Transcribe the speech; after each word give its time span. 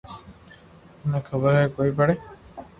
مني 1.01 1.19
خبر 1.29 1.51
ھي 1.59 1.65
ڪوئي 1.75 1.91
پڙي 1.97 2.15